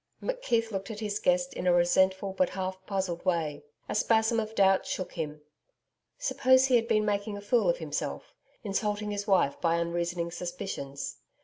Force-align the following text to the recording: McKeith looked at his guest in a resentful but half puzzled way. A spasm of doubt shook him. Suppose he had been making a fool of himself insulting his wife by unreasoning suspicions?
McKeith 0.19 0.71
looked 0.71 0.89
at 0.89 0.99
his 0.99 1.19
guest 1.19 1.53
in 1.53 1.67
a 1.67 1.73
resentful 1.73 2.33
but 2.33 2.49
half 2.57 2.83
puzzled 2.87 3.23
way. 3.23 3.63
A 3.87 3.93
spasm 3.93 4.39
of 4.39 4.55
doubt 4.55 4.83
shook 4.87 5.11
him. 5.11 5.41
Suppose 6.17 6.65
he 6.65 6.75
had 6.75 6.87
been 6.87 7.05
making 7.05 7.37
a 7.37 7.41
fool 7.41 7.69
of 7.69 7.77
himself 7.77 8.33
insulting 8.63 9.11
his 9.11 9.27
wife 9.27 9.61
by 9.61 9.75
unreasoning 9.75 10.31
suspicions? 10.31 11.17